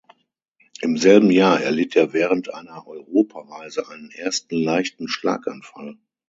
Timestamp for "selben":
0.97-1.29